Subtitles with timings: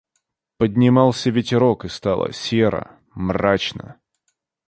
[0.57, 3.97] Поднимался ветерок, и стало серо, мрачно.